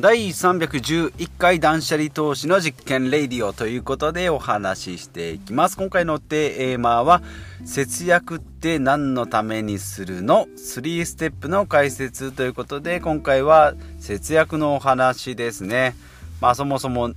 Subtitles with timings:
[0.00, 5.76] 第311回断捨離投資の実験レイディオということでお話ししていきます。
[5.76, 7.20] 今回のテーマは
[7.66, 15.94] 節約って何のためにするの ?3 ステップの解説ということで今回は節約のお話ですね。
[16.40, 17.12] まあそもそも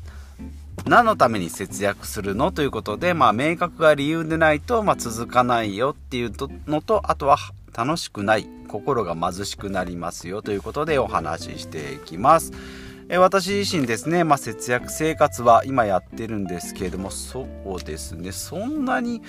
[0.85, 2.51] 何のために節約するの？
[2.51, 6.33] ということで、まあ明確な理由でないと、まあ、続かないよっていう
[6.67, 7.37] のと、あとは
[7.75, 12.51] 楽しくない心が貧しくなりますよということでお話ししていきます。
[13.09, 19.21] え私自身ですね、まあ、節約生活は今やってるんですけれどもそうですねそんなに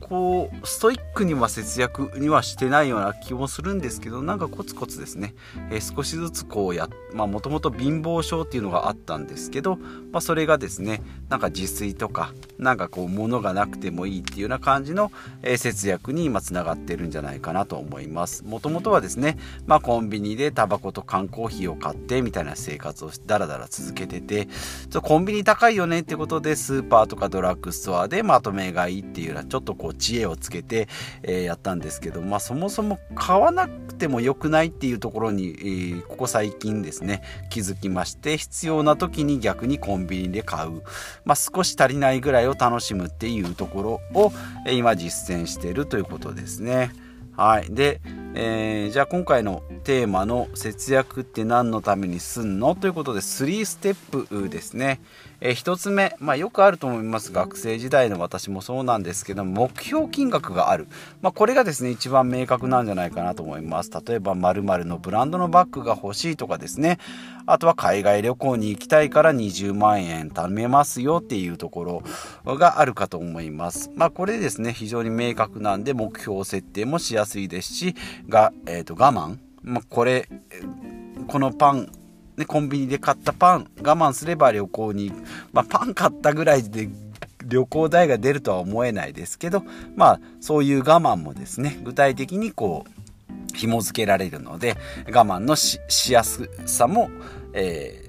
[0.00, 5.34] こうストイックには節約にはしてないような気もするんですけどなんかコツコツですね、
[5.70, 15.12] えー、少しずつこうやまあもともと貧乏症っていうのがあったんですけど、まあ、それがですねなんか自炊とかなんかこう物がなくてもいいっていうような感じの、
[15.42, 18.44] えー、節約に今つながってるんじゃないかなと思います。
[18.44, 24.48] もともとはですね、まあ、コンビニでタバコと缶コーヒーを買ってみたいな生活をだらだら続けてて
[24.90, 30.88] ちょコンビニ高いよねってことでスーパーとかドラッグストアでまとめ買いっていうようなちょっとこうこう知恵をつけて、
[31.22, 40.82] えー、やったんですけど、まあ、そもそも買わなくても良くないっていうところに、えー、ここ最近ですね気づきまして必要な時に逆にコンビニで買う、
[41.24, 44.32] まあ、少し足りないぐらいを楽しむっていうところを、
[44.66, 46.90] え、今実践してるということですね。
[47.38, 47.72] はい。
[47.72, 48.00] で、
[48.34, 55.00] えー、じゃあ今回のテーマの節約って何のためにすんのということで3ステップですね。
[55.40, 60.88] えー、1つ目、まあ、よくあると思います学生時代の私もそうなんですけど目標金額がある、
[61.22, 66.98] まあ、これがですね一番明確なんじゃないかなと思います例えば〇〇のブランドのバッグが欲しいとかですね
[67.50, 72.02] あとは海外旅行に行きたいから20万円貯めますよっていうとこ
[72.44, 73.90] ろがあるかと思います。
[73.94, 77.94] まあこれですね非常に明確なんで目標設定もしやすいですし
[78.28, 80.28] が、えー、と我慢、まあ、これ
[81.26, 81.90] このパン
[82.36, 85.10] ね、コンビニで買ったパン我慢すれば旅行に、
[85.52, 86.88] まあ、パン買ったぐらいで
[87.44, 89.64] 旅行代が出るとは思えないですけど
[89.96, 94.76] まあそういう我慢もですね具体的にこう紐付けられるので
[95.08, 95.80] 我慢のし
[96.12, 97.10] やすさも、
[97.58, 98.04] え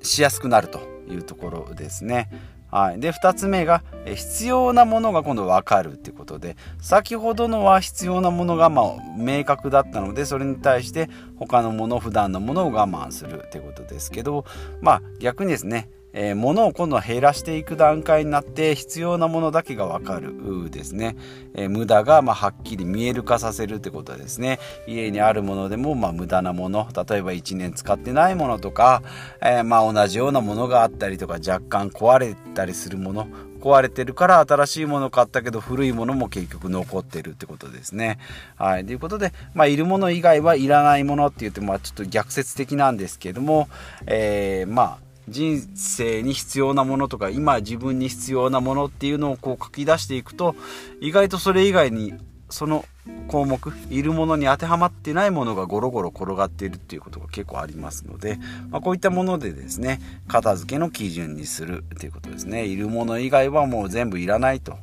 [0.00, 2.30] ー、しやすくなるというところですね。
[2.70, 14.44] はい、で2つ目が必要なものが今度分かるっていうことで先ほどのは必要なものがま明確だったのでそれに対して他のもの普段のものを我慢するってことですけど
[14.80, 21.16] まあ逆にですねえー、物を今度は減らしていく段階になって必要なものだけが分かるですね、
[21.54, 29.02] えー、無駄がまはっきり見える化させるってことですね家にあるものでもま無駄なもの例えば1年使ってないものとか、
[29.42, 33.26] えー、ま同じようなものがあったりとか若干壊れたりするもの
[33.64, 38.18] 壊れてるから新しいもの買ったけど古いものも結局残ってるってことですね。
[38.56, 38.84] はい。
[38.84, 43.70] ということで、まあ、いるもの以外はいらないものって言って、まあ、ちょっと逆説的なんですけども、
[44.04, 50.54] えー、まあ、人生に必要なものとか今自分に必要なものっていうのをこう書き出していくと
[51.00, 52.14] 意外とそれ以外に
[52.50, 52.84] その
[53.26, 58.38] 項目いるものに当てはまってないものがゴロゴロ転がっているっていうことが結構ありますので、
[58.70, 62.64] まあ、こういったものでですね片付けの基準にするっていうことですね。
[62.66, 64.78] いるもの以外はもう全部いらないと。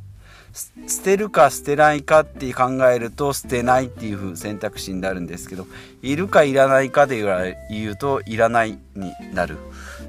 [0.54, 5.66] 捨てるか捨てないかって考えると捨てないっていう選択肢になるんですけど
[6.02, 9.58] いるかいらないかで言うといらないになる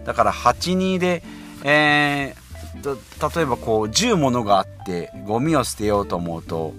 [0.04, 1.22] だから82で、
[1.64, 6.74] えー、例えばこう10ものがあってゴミを捨てようと思うと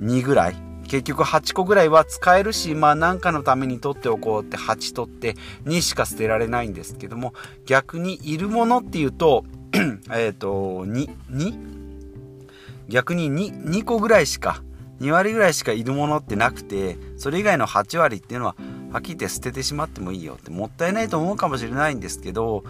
[0.00, 0.56] 2ぐらい
[0.90, 7.32] 結局8個ぐらいは使えるしまあ何かのために取っておこうって8取って2しか捨てられないんですけども
[7.64, 9.44] 逆にいるものっていうと
[10.12, 11.79] えっと 2, 2?
[12.90, 14.62] 逆に 2, 2個ぐらいしか
[15.00, 18.56] 2割ぐらいしかいるものってなくてそれ以外の8割っていうのは
[18.92, 22.64] はっきり言って捨ててしまってもいいよってもったいないと思うかもしれないんですけど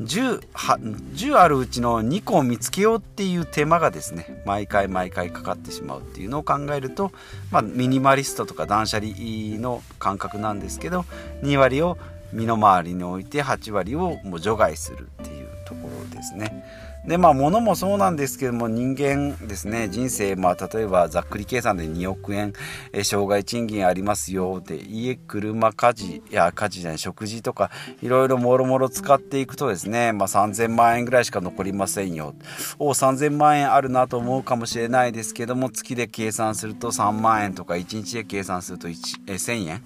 [0.00, 7.12] 10, 10あるうちの2個を見つけようっていう手間がですね毎回毎回かかってしまうっていうのを考えると、
[7.52, 9.12] まあ、ミニマリストとか断捨離
[9.60, 11.06] の感覚なんですけど
[11.42, 11.96] 2割を
[12.32, 16.64] 身の回りに置いて8割をもう除外するっていうところですね。
[17.06, 22.52] でまあ物もそうなんですけども人間ですね人生まあ例えばざっくり計算で2億円
[22.92, 27.70] え障害賃金ありますよで家車家事や家事じゃない食事とか
[28.02, 32.34] いろいろもろもろ使っていくとですねまあ3000万円ぐらいしか残りませんよ。
[32.78, 39.82] お3000万円あるなと思うかもしれないですけども月で計算すると3万円とか1日で計算すると1000円。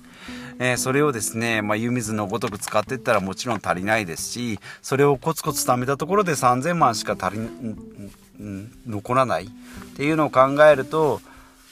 [0.58, 9.48] えー、それをですね、まあ、湯水のごとく使っていったらもちろん足りないですしそれをコツコツ貯めたところで3000万しか足りん残らないっ
[9.96, 11.20] ていうのを考えると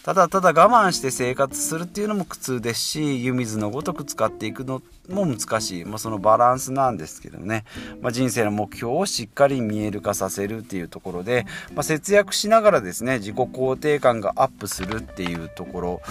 [0.04, 7.64] ただただ我慢して生活するっていうのも苦痛ですし湯水のごとく使っていくのっても難しい、まあ、そのバランスなんですけどね、
[8.00, 16.02] まあ、人生の目標をしっかり見える化させるっていうところで、まあ、節約しながらですね自己肯定感がアップするっていうところ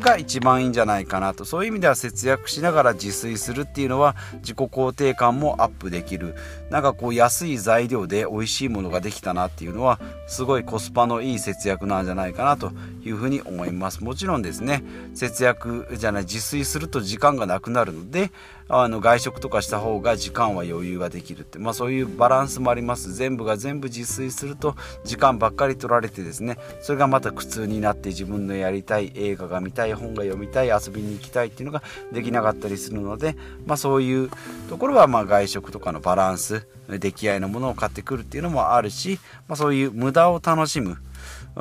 [0.00, 1.44] が一番いいんじゃないかなと。
[1.44, 6.34] そういう意味では節約しながら自炊するっていうのは自己肯定感もアップできる。
[6.70, 12.72] なんかこう安い材料で美味しいものができたなっていうのはすごいコスパのいい節約なんじゃないかなと
[13.04, 14.04] いうふうに思います。
[14.04, 14.82] もちろんですね
[15.14, 18.30] 節約じゃない自炊すると時間がなくなるので
[18.68, 23.14] あの外食とかした方が時間は余裕ができるって、まあ、そういうバランスもあります。
[23.14, 24.74] 全部が全部自炊すると
[25.04, 26.58] 時間ばっかり取られてですね。
[26.80, 33.36] それがまた苦痛になって自分のやりたい映画が見たい本が読みたい遊びに行きたいっていうのができなかったりするので、
[33.66, 34.30] まあ、そういう
[34.68, 40.98] ところはま外食とかのバランス出来合いのものを買ってくるっていうのもあるし、まあ、そういう無駄を楽しむ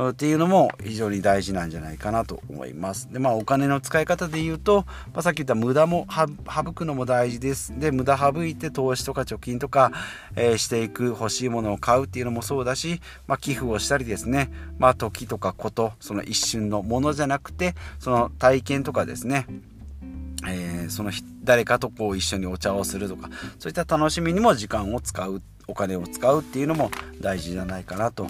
[0.10, 3.12] っていうのも非常に大事なんじゃないかなと思います。
[3.12, 6.08] でまあお金の使い方で言うと、まあ、さっき言った無駄も
[6.48, 7.78] 省くのも大事です。
[7.80, 9.92] で無駄省いて投資とか貯金とか、
[10.36, 19.48] えー、していく欲しいものを買うっていうのもそうだし、まあ、寄付をしたりですね、まあ、時とかことその一瞬のものじゃなくてその体験とかですね
[20.48, 21.12] えー、その
[21.44, 26.92] 誰かとこう一緒にお茶をするとかそういった楽しみにも時間を使うっお金を使うっていうのも
[27.22, 28.28] 大事じゃないかなと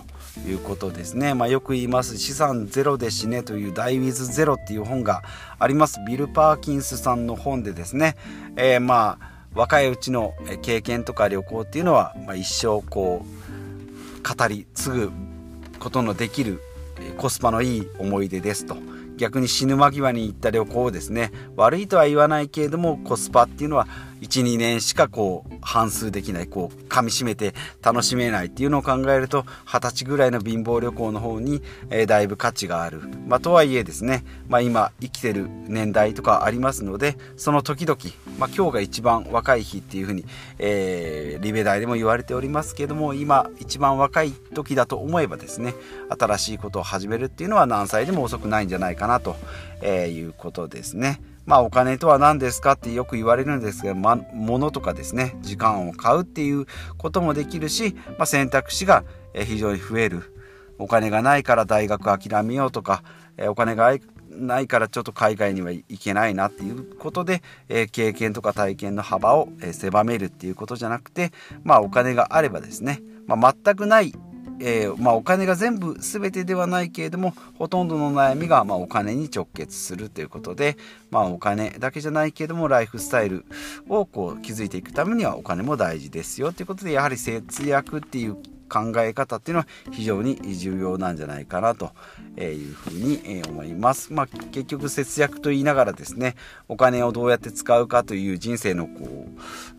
[0.47, 1.33] いうことですね。
[1.33, 5.23] まあ、よく言います資産ゼロで死ねという「ダイ・ウィズ・ゼロ」っていう本が
[5.59, 8.15] ありますビル・パーキンスさんの本でですね、
[8.55, 15.11] えー、まあ若いうちの経験とか旅行っていうのは、まあ、一生こう語り継ぐ
[15.79, 16.61] ことのできる
[17.17, 18.75] コスパのいい思い出ですと。
[19.17, 23.87] 逆に死ぬ間際に行った旅行をですね悪いとは言わないけれどもコスパっていうのは
[24.27, 37.97] 12年しかこう半数できないこう噛みしめて楽しめないっていうのを考えると二十歳ぐらいの貧乏旅行の方に、えー、だいぶ価値がある、まあ、とはいえですね、まあ、今生きてる年代とかありますのでその時々、
[38.37, 40.25] まあ、今日が一番若い日っていうふうに、
[40.59, 45.73] えー、リベ大でも言われておりますけども今一番若い時だと思えばですね
[46.09, 49.35] 新しいことを始めるっていうのは何歳でも遅くないんじゃないかなと、
[49.81, 51.19] え、いうことですね。
[51.45, 56.65] まあお金とは何ですかってよく言われるんですけど、ま、物とかですね、時間を買うっていう
[56.97, 59.03] こともできるし、まあ、選択肢が
[59.33, 60.31] 非常に増える。
[60.77, 63.03] お金がないから大学諦めようとか、
[63.47, 63.95] お金が
[64.29, 71.31] ないからちょっと海外には行けないなっていうことで、え経験とか体験の幅を、え狭めるっていうことじゃなくて、
[71.63, 74.13] まあお金があればですね、まあ、全くない
[74.59, 80.77] えー、まあ、お金が全部全てではないけれどもほとんどの悩みが、まあ、お金に直結するということで、
[81.11, 83.45] まあ、お金だけじゃないけれどもライフスタイル
[83.89, 88.37] をこう築いていくためにはお金も大事ですよということでやはり節約っていう
[88.69, 91.91] 考え方っていうのは非常に重要なんじゃないかなと
[92.37, 94.13] いうふうに思います。
[94.13, 96.35] まあ、結局節約と言いながらですね
[96.67, 99.27] お金をどうやって使うかという人生のこ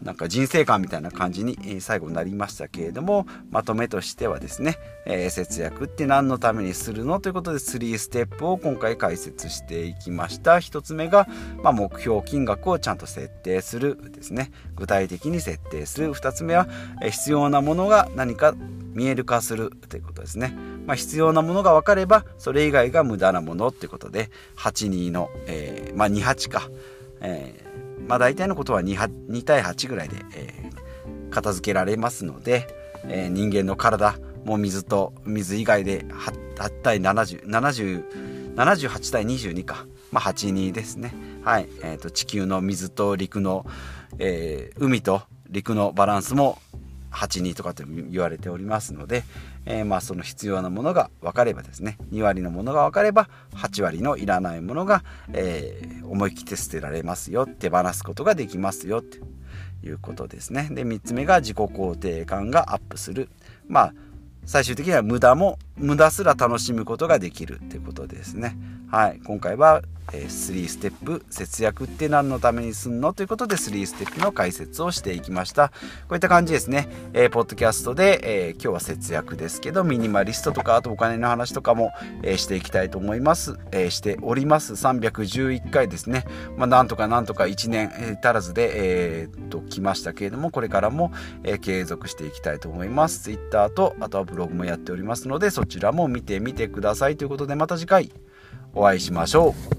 [0.01, 10.57] うなんか人生観みたいな感じに最後になりましたけれどもまとめとしてはですね、えー、節約って何のためにするのということで3ステップを今回解説していきました。
[10.57, 11.27] 1つ目が、
[11.63, 14.51] まあ、目標金額をちゃんと設定するですね。
[14.75, 16.13] 具体的に設定する。
[16.13, 16.69] 2つ目は、
[17.03, 18.55] 必要なものが何か
[18.97, 20.57] 見える化するということですね。
[20.87, 26.71] まあ、必要なものが分かればそれ以外が無駄なものっていうことで82の、えー、まあ、28か、
[27.21, 28.97] えー、まあ、大体のことは 2,
[29.29, 32.67] 2対8ぐらいで、えー、片付けられますので、
[33.09, 41.15] え人間の体もう水と水以外で 8, 8対70 70 78対22か、まあ、82ですね。
[41.43, 43.67] はい、えーと、地球の水と陸の、
[44.19, 46.59] え海と陸のバランスも
[47.17, 49.25] 82とかと言われておりますので、
[49.65, 59.17] えー、まあその必要なものが分かればですね2割のものが分かれば8割のいらないものが、えー、思い切って捨てられますよ手放すことができますよと
[59.87, 60.69] いうことですね。
[60.71, 63.29] で3つ目が自己肯定感がアップする。
[63.69, 63.95] まあ
[64.45, 68.57] 最終的には無駄も無駄すら楽しむことができるっていうことですね。
[68.91, 69.21] はい。
[69.25, 75.69] 今回はえ3ステップ節約って何のためにすんのということで3ステップの解説をしていきました。
[75.69, 75.75] こ
[76.11, 81.93] ういった感じですね、えー、ポッドキャストで、えー、今日は節約ですけどミニマリストとかあとお金の話とかも、
[82.23, 84.75] えー、していきたいと思います、えしております。
[84.75, 86.25] 311回ですね。
[86.57, 87.91] まあ、なんとかなんとか1年、
[88.23, 93.25] 足らずでえー、と来ましたけれどもこれからも、え継続していきたいと思います。
[93.25, 98.13] Twitter とあとはブログもやっておりますのでそちらも見てみてくださいということでまた次回
[98.75, 99.76] お会いしましょう。